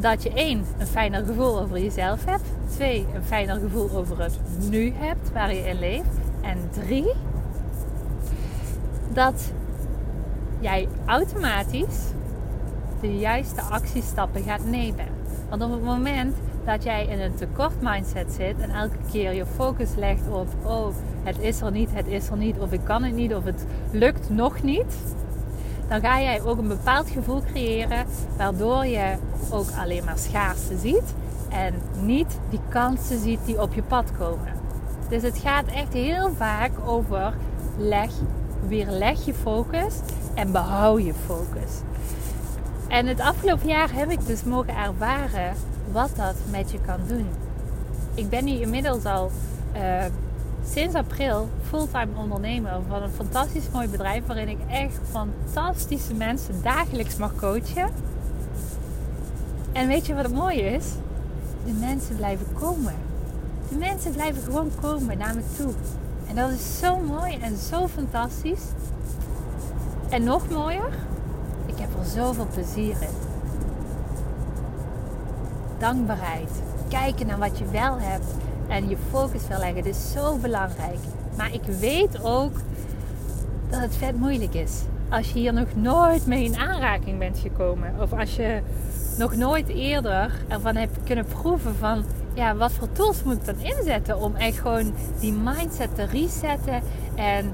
dat 0.00 0.22
je 0.22 0.32
één, 0.32 0.64
een 0.78 0.86
fijner 0.86 1.24
gevoel 1.24 1.60
over 1.60 1.78
jezelf 1.78 2.24
hebt. 2.24 2.44
Twee, 2.68 3.06
een 3.14 3.24
fijner 3.24 3.60
gevoel 3.60 3.90
over 3.90 4.22
het 4.22 4.38
nu 4.70 4.92
hebt 4.96 5.32
waar 5.32 5.54
je 5.54 5.60
in 5.60 5.78
leeft. 5.78 6.08
En 6.40 6.58
drie, 6.70 7.12
dat 9.12 9.52
jij 10.60 10.88
automatisch 11.06 11.98
de 13.00 13.18
juiste 13.18 13.60
actiestappen 13.60 14.42
gaat 14.42 14.64
nemen. 14.64 15.06
Want 15.48 15.62
op 15.62 15.70
het 15.70 15.82
moment 15.82 16.36
dat 16.68 16.82
jij 16.82 17.06
in 17.06 17.20
een 17.20 17.34
tekort 17.34 17.80
mindset 17.80 18.32
zit 18.32 18.60
en 18.60 18.70
elke 18.70 18.96
keer 19.10 19.32
je 19.32 19.46
focus 19.46 19.94
legt 19.96 20.28
op, 20.30 20.48
oh, 20.62 20.86
het 21.22 21.38
is 21.38 21.60
er 21.60 21.70
niet, 21.70 21.90
het 21.92 22.06
is 22.06 22.28
er 22.28 22.36
niet, 22.36 22.58
of 22.58 22.72
ik 22.72 22.80
kan 22.84 23.02
het 23.02 23.14
niet, 23.14 23.34
of 23.34 23.44
het 23.44 23.64
lukt 23.90 24.30
nog 24.30 24.62
niet, 24.62 24.96
dan 25.88 26.00
ga 26.00 26.20
jij 26.20 26.42
ook 26.42 26.58
een 26.58 26.68
bepaald 26.68 27.10
gevoel 27.10 27.42
creëren 27.52 28.06
waardoor 28.36 28.86
je 28.86 29.14
ook 29.50 29.66
alleen 29.78 30.04
maar 30.04 30.18
schaarste 30.18 30.78
ziet 30.78 31.14
en 31.48 31.74
niet 32.02 32.38
die 32.50 32.60
kansen 32.68 33.20
ziet 33.20 33.40
die 33.44 33.62
op 33.62 33.74
je 33.74 33.82
pad 33.82 34.12
komen. 34.18 34.52
Dus 35.08 35.22
het 35.22 35.38
gaat 35.38 35.66
echt 35.66 35.92
heel 35.92 36.30
vaak 36.36 36.70
over 36.84 37.34
leg, 37.78 38.10
weer 38.66 38.90
leg 38.90 39.24
je 39.24 39.34
focus 39.34 39.94
en 40.34 40.52
behoud 40.52 41.04
je 41.04 41.14
focus. 41.14 41.80
En 42.88 43.06
het 43.06 43.20
afgelopen 43.20 43.68
jaar 43.68 43.92
heb 43.92 44.10
ik 44.10 44.26
dus 44.26 44.44
mogen 44.44 44.76
ervaren 44.76 45.54
wat 45.92 46.10
dat 46.16 46.34
met 46.50 46.70
je 46.70 46.78
kan 46.86 47.00
doen. 47.06 47.26
Ik 48.14 48.28
ben 48.28 48.44
nu 48.44 48.50
inmiddels 48.50 49.04
al 49.04 49.30
uh, 49.76 50.04
sinds 50.70 50.94
april 50.94 51.48
fulltime 51.68 52.16
ondernemer 52.16 52.72
van 52.88 53.02
een 53.02 53.10
fantastisch 53.10 53.70
mooi 53.72 53.88
bedrijf 53.88 54.26
waarin 54.26 54.48
ik 54.48 54.58
echt 54.68 54.98
fantastische 55.10 56.14
mensen 56.14 56.62
dagelijks 56.62 57.16
mag 57.16 57.34
coachen. 57.36 57.90
En 59.72 59.88
weet 59.88 60.06
je 60.06 60.14
wat 60.14 60.24
het 60.24 60.34
mooie 60.34 60.62
is? 60.62 60.84
De 61.64 61.72
mensen 61.72 62.16
blijven 62.16 62.46
komen. 62.52 62.94
De 63.68 63.76
mensen 63.76 64.12
blijven 64.12 64.42
gewoon 64.42 64.70
komen 64.80 65.18
naar 65.18 65.34
me 65.34 65.42
toe. 65.56 65.72
En 66.28 66.34
dat 66.34 66.50
is 66.50 66.78
zo 66.78 66.98
mooi 66.98 67.38
en 67.40 67.56
zo 67.56 67.88
fantastisch. 67.88 68.62
En 70.08 70.24
nog 70.24 70.48
mooier, 70.48 70.92
ik 71.66 71.78
heb 71.78 71.88
er 71.98 72.04
zoveel 72.04 72.46
plezier 72.52 72.96
in. 73.02 73.27
Dankbaarheid. 75.78 76.50
Kijken 76.88 77.26
naar 77.26 77.38
wat 77.38 77.58
je 77.58 77.68
wel 77.70 77.98
hebt 77.98 78.34
en 78.68 78.88
je 78.88 78.96
focus 79.10 79.48
wil 79.48 79.58
leggen. 79.58 79.82
Dit 79.82 79.94
is 79.94 80.12
zo 80.12 80.36
belangrijk. 80.36 80.98
Maar 81.36 81.54
ik 81.54 81.62
weet 81.62 82.22
ook 82.22 82.52
dat 83.70 83.80
het 83.80 83.96
vet 83.96 84.16
moeilijk 84.16 84.54
is. 84.54 84.82
Als 85.08 85.32
je 85.32 85.38
hier 85.38 85.52
nog 85.52 85.74
nooit 85.74 86.26
mee 86.26 86.44
in 86.44 86.56
aanraking 86.56 87.18
bent 87.18 87.38
gekomen. 87.38 88.00
Of 88.00 88.12
als 88.12 88.36
je 88.36 88.60
nog 89.18 89.36
nooit 89.36 89.68
eerder 89.68 90.32
ervan 90.48 90.76
hebt 90.76 90.98
kunnen 91.04 91.24
proeven 91.24 91.74
van... 91.76 92.04
Ja, 92.34 92.56
wat 92.56 92.72
voor 92.72 92.92
tools 92.92 93.22
moet 93.22 93.34
ik 93.34 93.44
dan 93.44 93.58
inzetten 93.58 94.18
om 94.18 94.34
echt 94.34 94.58
gewoon 94.58 94.94
die 95.20 95.32
mindset 95.32 95.94
te 95.94 96.04
resetten. 96.04 96.82
En 97.14 97.52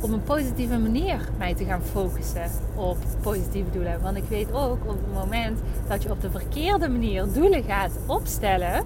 op 0.00 0.10
een 0.12 0.22
positieve 0.22 0.78
manier 0.78 1.20
mij 1.38 1.54
te 1.54 1.64
gaan 1.64 1.82
focussen 1.82 2.50
op 2.74 2.96
positieve 3.20 3.70
doelen. 3.70 4.00
Want 4.02 4.16
ik 4.16 4.24
weet 4.28 4.52
ook 4.52 4.78
op 4.84 4.98
het 5.04 5.14
moment 5.14 5.58
dat 5.88 6.02
je 6.02 6.10
op 6.10 6.20
de 6.20 6.30
verkeerde 6.30 6.88
manier 6.88 7.32
doelen 7.32 7.62
gaat 7.62 7.92
opstellen 8.06 8.84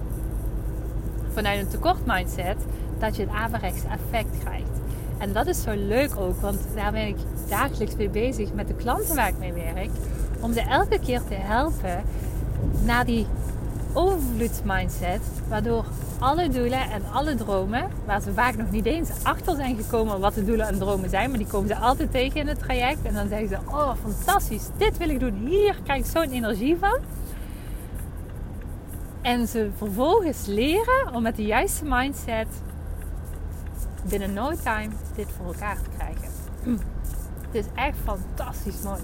vanuit 1.33 1.59
een 1.59 1.67
tekort 1.67 2.05
mindset, 2.05 2.57
dat 2.99 3.15
je 3.15 3.21
het 3.21 3.31
averechts 3.31 3.83
effect 3.83 4.37
krijgt. 4.39 4.69
En 5.17 5.33
dat 5.33 5.47
is 5.47 5.61
zo 5.61 5.71
leuk 5.75 6.17
ook, 6.17 6.41
want 6.41 6.59
daar 6.75 6.91
ben 6.91 7.07
ik 7.07 7.17
dagelijks 7.49 7.95
mee 7.95 8.09
bezig 8.09 8.53
met 8.53 8.67
de 8.67 8.73
klanten 8.73 9.15
waar 9.15 9.27
ik 9.27 9.37
mee 9.39 9.53
werk. 9.53 9.89
Om 10.39 10.53
ze 10.53 10.61
elke 10.61 10.99
keer 10.99 11.21
te 11.27 11.33
helpen 11.33 12.03
naar 12.83 13.05
die 13.05 13.25
overvloedsmindset, 13.93 15.21
waardoor 15.47 15.85
alle 16.21 16.49
doelen 16.49 16.91
en 16.91 17.01
alle 17.11 17.35
dromen, 17.35 17.89
waar 18.05 18.21
ze 18.21 18.33
vaak 18.33 18.55
nog 18.55 18.71
niet 18.71 18.85
eens 18.85 19.09
achter 19.23 19.55
zijn 19.55 19.75
gekomen 19.75 20.19
wat 20.19 20.33
de 20.33 20.45
doelen 20.45 20.67
en 20.67 20.79
dromen 20.79 21.09
zijn, 21.09 21.29
maar 21.29 21.39
die 21.39 21.47
komen 21.47 21.67
ze 21.67 21.75
altijd 21.75 22.11
tegen 22.11 22.39
in 22.39 22.47
het 22.47 22.59
traject. 22.59 23.01
En 23.03 23.13
dan 23.13 23.27
zeggen 23.27 23.47
ze: 23.47 23.57
Oh, 23.65 23.91
fantastisch, 24.01 24.67
dit 24.77 24.97
wil 24.97 25.09
ik 25.09 25.19
doen, 25.19 25.47
hier 25.47 25.75
krijg 25.83 26.05
ik 26.05 26.11
zo'n 26.11 26.31
energie 26.31 26.77
van. 26.77 26.99
En 29.21 29.47
ze 29.47 29.69
vervolgens 29.77 30.45
leren 30.45 31.13
om 31.13 31.21
met 31.21 31.35
de 31.35 31.45
juiste 31.45 31.85
mindset 31.85 32.47
binnen 34.09 34.33
no 34.33 34.51
time 34.63 34.89
dit 35.15 35.27
voor 35.37 35.45
elkaar 35.45 35.77
te 35.81 35.89
krijgen. 35.97 36.29
Het 37.51 37.65
is 37.65 37.65
echt 37.75 37.97
fantastisch 38.03 38.81
mooi. 38.83 39.01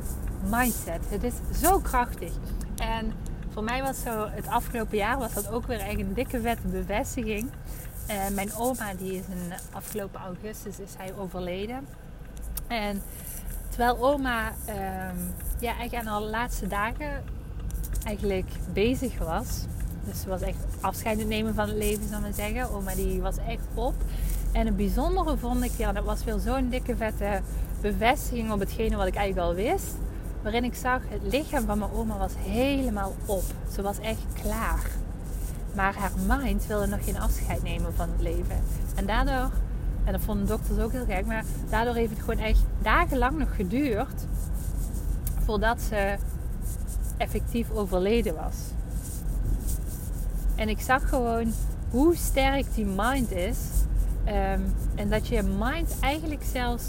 Mindset. 0.50 1.00
Het 1.10 1.24
is 1.24 1.34
zo 1.62 1.80
krachtig. 1.80 2.32
En 2.76 3.14
voor 3.58 3.66
mij 3.66 3.82
was 3.82 4.02
zo 4.02 4.28
het 4.30 4.48
afgelopen 4.48 4.98
jaar 4.98 5.18
was 5.18 5.34
dat 5.34 5.50
ook 5.50 5.68
weer 5.68 5.80
echt 5.80 6.00
een 6.00 6.14
dikke 6.14 6.42
vette 6.42 6.68
bevestiging. 6.68 7.50
Uh, 8.10 8.28
mijn 8.34 8.56
oma 8.56 8.94
die 8.94 9.14
is 9.14 9.26
in 9.28 9.54
afgelopen 9.72 10.20
augustus 10.20 10.80
is 10.80 10.94
hij 10.98 11.14
overleden. 11.18 11.88
En 12.68 13.02
terwijl 13.70 13.98
oma 14.06 14.48
um, 14.48 15.34
ja, 15.60 15.76
eigenlijk 15.76 15.94
aan 15.94 16.06
haar 16.06 16.22
laatste 16.22 16.68
dagen 16.68 17.24
eigenlijk 18.04 18.48
bezig 18.74 19.18
was 19.18 19.66
dus 20.06 20.22
ze 20.22 20.30
was 20.30 20.42
echt 20.42 20.58
afscheid 20.82 21.28
nemen 21.28 21.54
van 21.54 21.68
het 21.68 21.78
leven, 21.78 22.08
zal 22.10 22.24
ik 22.24 22.36
zeggen. 22.36 22.72
Oma 22.72 22.96
die 22.96 23.22
was 23.22 23.38
echt 23.38 23.68
op. 23.74 23.96
En 24.52 24.66
het 24.66 24.78
bijzondere 24.78 25.38
vond 25.38 25.64
ik, 25.64 25.72
ja, 25.78 25.92
dat 25.92 26.04
was 26.04 26.24
weer 26.24 26.40
zo'n 26.40 26.70
dikke 26.70 26.96
vette 26.96 27.42
bevestiging 27.82 28.52
op 28.52 28.60
hetgene 28.60 28.96
wat 28.96 29.08
ik 29.08 29.16
eigenlijk 29.16 29.48
al 29.48 29.56
wist. 29.56 29.96
Waarin 30.42 30.64
ik 30.64 30.76
zag, 30.76 31.02
het 31.08 31.34
lichaam 31.34 31.66
van 31.66 31.80
mijn 31.80 31.92
oma 31.92 32.18
was 32.18 32.34
helemaal 32.38 33.16
op. 33.26 33.44
Ze 33.74 33.82
was 33.82 34.00
echt 34.00 34.26
klaar. 34.42 34.90
Maar 35.76 35.96
haar 35.96 36.12
mind 36.28 36.68
wilde 36.68 36.88
nog 36.88 37.04
geen 37.04 37.20
afscheid 37.20 37.64
nemen 37.64 37.94
van 37.94 38.10
het 38.12 38.22
leven. 38.22 38.64
En 38.96 39.06
daardoor, 39.06 39.52
en 40.04 40.12
dat 40.12 40.22
vonden 40.22 40.48
dokters 40.48 40.80
ook 40.80 40.92
heel 40.92 41.06
gek, 41.06 41.26
maar 41.26 41.44
daardoor 41.70 41.96
heeft 41.96 42.10
het 42.10 42.20
gewoon 42.20 42.40
echt 42.40 42.60
dagenlang 42.82 43.38
nog 43.38 43.56
geduurd 43.56 44.26
voordat 45.46 45.82
ze 45.82 46.16
effectief 47.18 47.70
overleden 47.72 48.36
was. 48.36 48.56
En 50.56 50.70
ik 50.70 50.80
zag 50.80 51.10
gewoon 51.10 51.54
hoe 51.90 52.16
sterk 52.16 52.66
die 52.76 52.86
mind 52.86 53.32
is. 53.32 53.58
Ehm, 54.24 54.62
en 54.96 55.10
dat 55.10 55.28
je 55.28 55.44
mind 55.44 55.96
eigenlijk 56.00 56.44
zelfs 56.44 56.84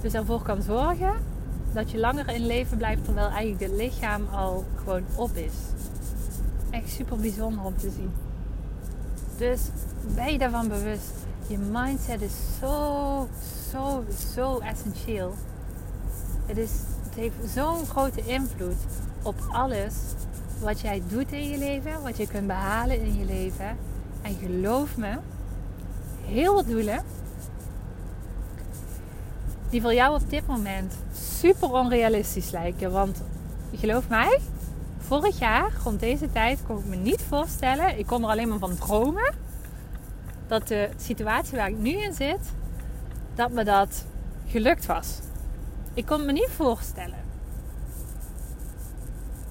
dus 0.00 0.14
ervoor 0.14 0.42
kan 0.42 0.62
zorgen 0.62 1.14
dat 1.76 1.90
je 1.90 1.98
langer 1.98 2.28
in 2.28 2.46
leven 2.46 2.76
blijft 2.76 3.04
terwijl 3.04 3.28
eigenlijk 3.28 3.60
het 3.60 3.80
lichaam 3.80 4.26
al 4.32 4.64
gewoon 4.76 5.04
op 5.14 5.30
is. 5.34 5.52
Echt 6.70 6.90
super 6.90 7.16
bijzonder 7.16 7.64
om 7.64 7.76
te 7.76 7.90
zien. 7.90 8.12
Dus 9.38 9.60
ben 10.14 10.32
je 10.32 10.38
daarvan 10.38 10.68
bewust. 10.68 11.12
Je 11.46 11.58
mindset 11.58 12.22
is 12.22 12.32
zo, 12.60 13.28
zo, 13.70 14.04
zo 14.34 14.58
essentieel. 14.58 15.34
Het, 16.46 16.56
is, 16.56 16.70
het 17.04 17.14
heeft 17.14 17.34
zo'n 17.54 17.86
grote 17.86 18.20
invloed 18.26 18.76
op 19.22 19.34
alles 19.52 19.94
wat 20.60 20.80
jij 20.80 21.02
doet 21.08 21.32
in 21.32 21.48
je 21.48 21.58
leven, 21.58 22.02
wat 22.02 22.16
je 22.16 22.26
kunt 22.26 22.46
behalen 22.46 23.00
in 23.00 23.18
je 23.18 23.24
leven. 23.24 23.76
En 24.22 24.34
geloof 24.34 24.96
me, 24.96 25.18
heel 26.24 26.54
wat 26.54 26.66
doelen 26.66 27.04
die 29.70 29.80
voor 29.80 29.94
jou 29.94 30.14
op 30.14 30.30
dit 30.30 30.46
moment 30.46 30.94
super 31.40 31.72
onrealistisch 31.72 32.50
lijken. 32.50 32.92
Want 32.92 33.22
geloof 33.72 34.08
mij, 34.08 34.40
Vorig 35.06 35.38
jaar, 35.38 35.72
rond 35.84 36.00
deze 36.00 36.32
tijd, 36.32 36.60
kon 36.66 36.78
ik 36.78 36.84
me 36.84 36.96
niet 36.96 37.22
voorstellen. 37.28 37.98
Ik 37.98 38.06
kon 38.06 38.22
er 38.22 38.28
alleen 38.28 38.48
maar 38.48 38.58
van 38.58 38.76
dromen. 38.76 39.34
Dat 40.46 40.68
de 40.68 40.90
situatie 40.96 41.56
waar 41.56 41.68
ik 41.68 41.78
nu 41.78 41.90
in 41.90 42.14
zit, 42.14 42.52
dat 43.34 43.50
me 43.50 43.64
dat 43.64 44.04
gelukt 44.46 44.86
was. 44.86 45.18
Ik 45.94 46.06
kon 46.06 46.24
me 46.24 46.32
niet 46.32 46.50
voorstellen. 46.50 47.18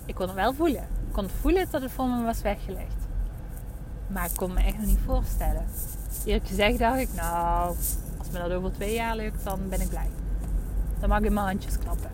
Ik 0.05 0.15
kon 0.15 0.25
het 0.25 0.35
wel 0.35 0.53
voelen. 0.53 0.87
Ik 1.07 1.13
kon 1.13 1.29
voelen 1.41 1.67
dat 1.71 1.81
het 1.81 1.91
voor 1.91 2.07
me 2.07 2.23
was 2.23 2.41
weggelegd. 2.41 3.07
Maar 4.07 4.25
ik 4.25 4.35
kon 4.35 4.53
me 4.53 4.59
echt 4.59 4.77
nog 4.77 4.85
niet 4.85 4.99
voorstellen. 5.05 5.65
Eerlijk 6.25 6.47
gezegd 6.47 6.79
dacht 6.79 6.99
ik, 6.99 7.09
nou, 7.13 7.75
als 8.25 8.33
me 8.33 8.47
dat 8.49 8.57
over 8.57 8.71
twee 8.71 8.93
jaar 8.93 9.15
lukt, 9.15 9.43
dan 9.43 9.69
ben 9.69 9.81
ik 9.81 9.89
blij. 9.89 10.09
Dan 10.99 11.09
mag 11.09 11.19
ik 11.19 11.25
in 11.25 11.33
mijn 11.33 11.45
handjes 11.45 11.79
klappen. 11.79 12.09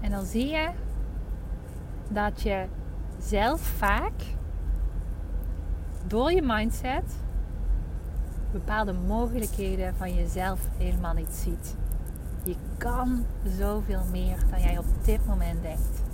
En 0.00 0.10
dan 0.10 0.24
zie 0.24 0.46
je 0.46 0.70
dat 2.08 2.42
je 2.42 2.66
zelf 3.18 3.60
vaak 3.60 4.12
door 6.06 6.32
je 6.32 6.42
mindset 6.42 7.16
bepaalde 8.52 8.92
mogelijkheden 8.92 9.94
van 9.96 10.14
jezelf 10.14 10.60
helemaal 10.76 11.14
niet 11.14 11.32
ziet. 11.32 11.76
Je 12.44 12.56
kan 12.78 13.24
zoveel 13.58 14.02
meer 14.10 14.38
dan 14.50 14.60
jij 14.60 14.78
op 14.78 14.84
dit 15.04 15.26
moment 15.26 15.62
denkt. 15.62 16.09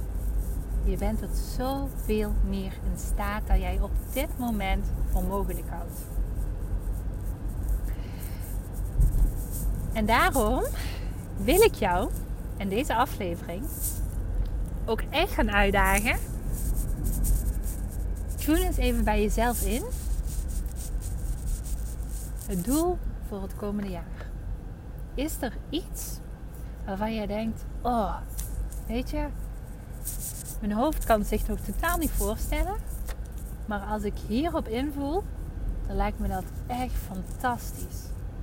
Je 0.87 0.97
bent 0.97 1.19
tot 1.19 1.37
zoveel 1.57 2.33
meer 2.49 2.73
in 2.73 2.99
staat 2.99 3.47
dan 3.47 3.61
jij 3.61 3.78
op 3.81 3.90
dit 4.12 4.38
moment 4.38 4.87
voor 5.11 5.25
mogelijk 5.25 5.69
houdt. 5.69 6.00
En 9.93 10.07
daarom 10.07 10.64
wil 11.37 11.61
ik 11.61 11.75
jou 11.75 12.11
in 12.57 12.69
deze 12.69 12.95
aflevering 12.95 13.64
ook 14.85 15.02
echt 15.11 15.33
gaan 15.33 15.50
uitdagen. 15.50 16.19
Tune 18.37 18.64
eens 18.64 18.76
even 18.76 19.05
bij 19.05 19.23
jezelf 19.23 19.62
in. 19.62 19.83
Het 22.47 22.64
doel 22.64 22.99
voor 23.28 23.43
het 23.43 23.57
komende 23.57 23.90
jaar. 23.90 24.26
Is 25.14 25.37
er 25.40 25.57
iets 25.71 26.19
waarvan 26.85 27.14
jij 27.14 27.26
denkt: 27.26 27.64
Oh, 27.83 28.16
weet 28.87 29.11
je, 29.11 29.26
mijn 30.60 30.72
hoofd 30.72 31.04
kan 31.04 31.25
zich 31.25 31.48
nog 31.48 31.58
totaal 31.58 31.98
niet 31.98 32.10
voorstellen. 32.10 32.75
Maar 33.66 33.80
als 33.80 34.02
ik 34.02 34.14
hierop 34.26 34.68
invoel, 34.68 35.22
dan 35.86 35.96
lijkt 35.96 36.18
me 36.18 36.28
dat 36.28 36.44
echt 36.66 36.94
fantastisch. 37.06 38.00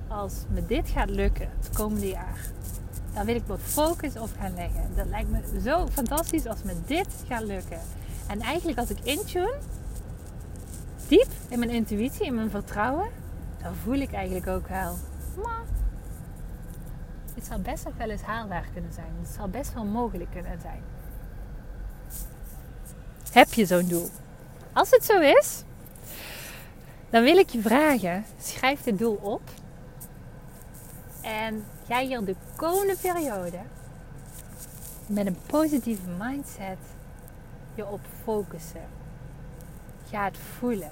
Als 0.08 0.32
me 0.48 0.66
dit 0.66 0.88
gaat 0.88 1.10
lukken 1.10 1.48
het 1.58 1.76
komende 1.76 2.08
jaar, 2.08 2.38
dan 3.14 3.24
wil 3.24 3.34
ik 3.34 3.46
wat 3.46 3.60
focus 3.60 4.16
op 4.16 4.30
gaan 4.38 4.54
leggen. 4.54 4.90
Dat 4.96 5.06
lijkt 5.06 5.30
me 5.30 5.60
zo 5.60 5.86
fantastisch 5.86 6.46
als 6.46 6.62
me 6.62 6.74
dit 6.86 7.08
gaat 7.28 7.42
lukken. 7.42 7.80
En 8.26 8.40
eigenlijk 8.40 8.78
als 8.78 8.90
ik 8.90 8.98
intune, 9.02 9.54
diep 11.08 11.28
in 11.48 11.58
mijn 11.58 11.70
intuïtie, 11.70 12.26
in 12.26 12.34
mijn 12.34 12.50
vertrouwen, 12.50 13.08
dan 13.62 13.74
voel 13.74 13.94
ik 13.94 14.12
eigenlijk 14.12 14.46
ook 14.46 14.68
wel, 14.68 14.96
maar 15.44 15.62
het 17.34 17.46
zou 17.46 17.60
best 17.60 17.86
wel 17.96 18.10
eens 18.10 18.22
haalbaar 18.22 18.66
kunnen 18.72 18.92
zijn. 18.92 19.12
Het 19.20 19.34
zou 19.36 19.48
best 19.48 19.74
wel 19.74 19.84
mogelijk 19.84 20.30
kunnen 20.30 20.60
zijn. 20.60 20.93
Heb 23.34 23.52
je 23.52 23.66
zo'n 23.66 23.86
doel? 23.86 24.10
Als 24.72 24.90
het 24.90 25.04
zo 25.04 25.20
is, 25.20 25.62
dan 27.10 27.22
wil 27.22 27.36
ik 27.36 27.48
je 27.48 27.60
vragen: 27.60 28.24
schrijf 28.40 28.82
dit 28.82 28.98
doel 28.98 29.18
op. 29.22 29.42
En 31.20 31.64
ga 31.88 32.00
hier 32.00 32.24
de 32.24 32.34
komende 32.56 32.96
periode 33.00 33.58
met 35.06 35.26
een 35.26 35.38
positieve 35.46 36.08
mindset 36.18 36.78
je 37.74 37.86
op 37.86 38.00
focussen. 38.22 38.84
Ga 40.10 40.24
het 40.24 40.38
voelen. 40.58 40.90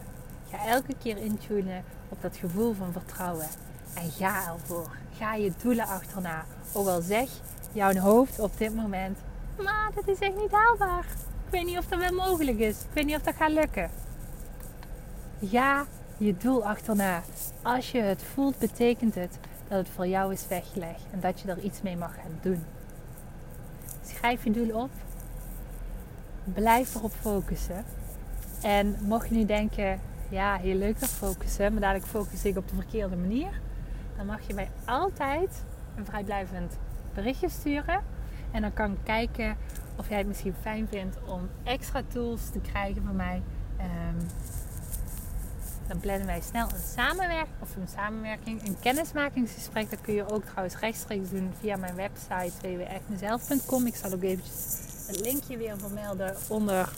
Ga 0.50 0.66
elke 0.66 0.94
keer 1.02 1.16
intunen 1.16 1.84
op 2.08 2.22
dat 2.22 2.36
gevoel 2.36 2.74
van 2.74 2.92
vertrouwen. 2.92 3.48
En 3.94 4.10
ga 4.10 4.52
ervoor. 4.52 4.96
Ga 5.18 5.34
je 5.34 5.52
doelen 5.62 5.86
achterna. 5.86 6.44
Ook 6.72 6.86
al 6.86 7.00
zeg 7.00 7.28
jouw 7.72 7.94
hoofd 7.94 8.38
op 8.38 8.58
dit 8.58 8.74
moment: 8.74 9.18
Maar 9.56 9.90
dat 9.94 10.08
is 10.08 10.18
echt 10.18 10.36
niet 10.36 10.52
haalbaar. 10.52 11.06
Weet 11.52 11.64
niet 11.64 11.78
of 11.78 11.86
dat 11.86 11.98
wel 11.98 12.12
mogelijk 12.12 12.58
is. 12.58 12.80
Ik 12.80 12.86
weet 12.92 13.04
niet 13.06 13.16
of 13.16 13.22
dat 13.22 13.34
gaat 13.34 13.50
lukken. 13.50 13.90
Ga 15.42 15.86
je 16.16 16.36
doel 16.36 16.66
achterna. 16.66 17.22
Als 17.62 17.90
je 17.90 18.00
het 18.00 18.22
voelt, 18.22 18.58
betekent 18.58 19.14
het 19.14 19.38
dat 19.68 19.78
het 19.78 19.88
voor 19.88 20.06
jou 20.06 20.32
is 20.32 20.48
weggelegd 20.48 21.02
en 21.10 21.20
dat 21.20 21.40
je 21.40 21.48
er 21.48 21.58
iets 21.58 21.82
mee 21.82 21.96
mag 21.96 22.14
gaan 22.14 22.38
doen. 22.40 22.64
Schrijf 24.04 24.44
je 24.44 24.50
doel 24.50 24.82
op. 24.82 24.90
Blijf 26.44 26.94
erop 26.94 27.12
focussen. 27.12 27.84
En 28.62 28.96
mocht 29.00 29.28
je 29.28 29.34
nu 29.34 29.44
denken, 29.44 30.00
ja, 30.28 30.56
heel 30.56 30.76
leuk 30.76 31.00
dat 31.00 31.08
focussen, 31.08 31.72
maar 31.72 31.80
dadelijk 31.80 32.06
focus 32.06 32.44
ik 32.44 32.56
op 32.56 32.68
de 32.68 32.74
verkeerde 32.74 33.16
manier, 33.16 33.60
dan 34.16 34.26
mag 34.26 34.40
je 34.46 34.54
mij 34.54 34.70
altijd 34.84 35.64
een 35.96 36.04
vrijblijvend 36.04 36.78
berichtje 37.14 37.48
sturen. 37.48 38.02
En 38.50 38.62
dan 38.62 38.72
kan 38.72 38.92
ik 38.92 38.98
kijken 39.02 39.56
of 39.96 40.08
jij 40.08 40.18
het 40.18 40.26
misschien 40.26 40.54
fijn 40.60 40.88
vindt 40.88 41.16
om 41.26 41.48
extra 41.62 42.02
tools 42.08 42.50
te 42.50 42.60
krijgen 42.60 43.02
van 43.04 43.16
mij. 43.16 43.42
Um, 43.80 44.28
dan 45.88 46.00
plannen 46.00 46.26
wij 46.26 46.40
snel 46.40 46.68
een 46.74 46.94
samenwerking 46.94 47.56
of 47.60 47.76
een 47.76 47.88
samenwerking, 47.88 48.66
een 48.66 48.76
kennismakingsgesprek. 48.80 49.90
Dat 49.90 50.00
kun 50.00 50.14
je 50.14 50.30
ook 50.30 50.44
trouwens 50.44 50.78
rechtstreeks 50.78 51.30
doen 51.30 51.52
via 51.60 51.76
mijn 51.76 51.94
website 51.94 52.52
www.mezelf.com. 52.60 53.86
Ik 53.86 53.94
zal 53.94 54.12
ook 54.12 54.22
eventjes 54.22 54.78
een 55.08 55.20
linkje 55.20 55.56
weer 55.56 55.78
vermelden 55.78 56.36
onder 56.48 56.92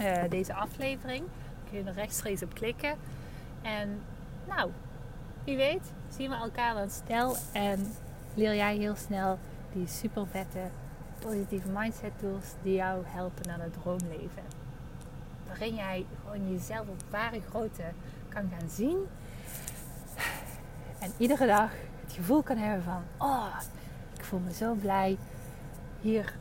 uh, 0.00 0.22
deze 0.28 0.54
aflevering. 0.54 1.18
Dan 1.20 1.70
kun 1.70 1.78
je 1.78 1.84
er 1.84 1.94
rechtstreeks 1.94 2.42
op 2.42 2.54
klikken. 2.54 2.94
En 3.62 4.00
nou, 4.48 4.70
wie 5.44 5.56
weet 5.56 5.92
zien 6.16 6.30
we 6.30 6.36
elkaar 6.36 6.74
dan 6.74 6.90
snel 6.90 7.36
en 7.52 7.92
leer 8.34 8.54
jij 8.54 8.76
heel 8.76 8.96
snel 8.96 9.38
die 9.72 9.86
super 9.86 10.26
vette 10.30 10.60
positieve 11.26 11.68
mindset 11.68 12.12
tools 12.18 12.46
die 12.62 12.74
jou 12.74 13.02
helpen 13.06 13.46
naar 13.46 13.60
het 13.60 13.72
droomleven. 13.72 14.42
Waarin 15.46 15.74
jij 15.74 16.06
gewoon 16.22 16.52
jezelf 16.52 16.88
op 16.88 17.02
ware 17.10 17.40
grootte 17.40 17.82
kan 18.28 18.50
gaan 18.58 18.68
zien. 18.68 19.06
En 20.98 21.12
iedere 21.16 21.46
dag 21.46 21.70
het 22.04 22.12
gevoel 22.12 22.42
kan 22.42 22.56
hebben 22.56 22.82
van, 22.82 23.02
oh, 23.16 23.60
ik 24.18 24.24
voel 24.24 24.40
me 24.40 24.52
zo 24.52 24.74
blij. 24.74 25.16
Hier 26.00 26.34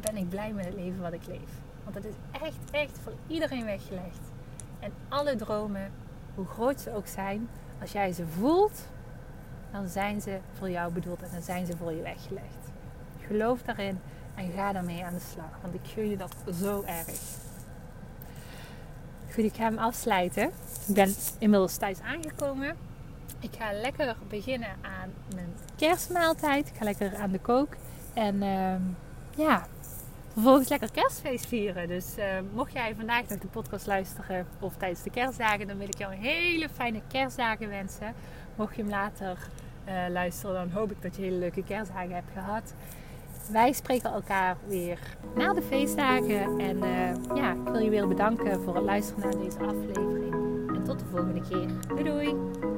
ben 0.00 0.16
ik 0.16 0.28
blij 0.28 0.52
met 0.52 0.64
het 0.64 0.74
leven 0.74 1.00
wat 1.00 1.12
ik 1.12 1.26
leef. 1.26 1.50
Want 1.84 1.94
het 1.94 2.04
is 2.04 2.14
echt, 2.42 2.70
echt 2.70 2.98
voor 3.02 3.12
iedereen 3.26 3.64
weggelegd. 3.64 4.20
En 4.78 4.92
alle 5.08 5.36
dromen, 5.36 5.92
hoe 6.34 6.46
groot 6.46 6.80
ze 6.80 6.94
ook 6.94 7.06
zijn, 7.06 7.48
als 7.80 7.92
jij 7.92 8.12
ze 8.12 8.26
voelt, 8.26 8.88
dan 9.72 9.88
zijn 9.88 10.20
ze 10.20 10.38
voor 10.52 10.70
jou 10.70 10.92
bedoeld 10.92 11.22
en 11.22 11.28
dan 11.32 11.42
zijn 11.42 11.66
ze 11.66 11.76
voor 11.76 11.92
je 11.92 12.02
weggelegd. 12.02 12.61
Geloof 13.26 13.62
daarin 13.62 14.00
en 14.34 14.52
ga 14.52 14.72
daarmee 14.72 15.04
aan 15.04 15.14
de 15.14 15.20
slag. 15.32 15.58
Want 15.62 15.74
ik 15.74 15.80
gun 15.84 16.08
je 16.08 16.16
dat 16.16 16.34
zo 16.54 16.82
erg. 16.86 17.08
Goed, 19.34 19.44
ik 19.44 19.54
ga 19.54 19.62
hem 19.62 19.78
afsluiten. 19.78 20.50
Ik 20.88 20.94
ben 20.94 21.14
inmiddels 21.38 21.76
thuis 21.76 22.00
aangekomen. 22.00 22.76
Ik 23.40 23.50
ga 23.58 23.72
lekker 23.72 24.16
beginnen 24.28 24.68
aan 24.82 25.12
mijn 25.34 25.54
kerstmaaltijd. 25.76 26.68
Ik 26.68 26.74
ga 26.76 26.84
lekker 26.84 27.16
aan 27.16 27.30
de 27.30 27.38
kook. 27.38 27.76
En 28.14 28.42
uh, 28.42 28.74
ja, 29.36 29.66
vervolgens 30.32 30.68
lekker 30.68 30.90
kerstfeest 30.90 31.46
vieren. 31.46 31.88
Dus 31.88 32.18
uh, 32.18 32.24
mocht 32.52 32.72
jij 32.72 32.94
vandaag 32.94 33.28
nog 33.28 33.38
de 33.38 33.46
podcast 33.46 33.86
luisteren 33.86 34.46
of 34.60 34.76
tijdens 34.76 35.02
de 35.02 35.10
kerstdagen, 35.10 35.66
dan 35.66 35.78
wil 35.78 35.86
ik 35.86 35.98
jou 35.98 36.12
een 36.12 36.20
hele 36.20 36.68
fijne 36.68 37.00
kerstdagen 37.08 37.68
wensen. 37.68 38.14
Mocht 38.56 38.76
je 38.76 38.82
hem 38.82 38.90
later 38.90 39.38
uh, 39.88 39.94
luisteren, 40.08 40.54
dan 40.54 40.70
hoop 40.70 40.90
ik 40.90 41.02
dat 41.02 41.16
je 41.16 41.22
hele 41.22 41.36
leuke 41.36 41.64
kerstdagen 41.64 42.14
hebt 42.14 42.30
gehad. 42.32 42.74
Wij 43.52 43.72
spreken 43.72 44.12
elkaar 44.12 44.56
weer 44.66 44.98
na 45.34 45.52
de 45.52 45.62
feestdagen. 45.62 46.58
En 46.58 46.76
uh, 46.76 47.36
ja, 47.36 47.52
ik 47.52 47.68
wil 47.72 47.80
je 47.80 47.90
weer 47.90 48.08
bedanken 48.08 48.60
voor 48.60 48.74
het 48.74 48.84
luisteren 48.84 49.22
naar 49.22 49.38
deze 49.44 49.58
aflevering. 49.58 50.34
En 50.74 50.84
tot 50.84 50.98
de 50.98 51.04
volgende 51.04 51.40
keer. 51.48 51.68
Doei 51.88 52.04
doei! 52.04 52.71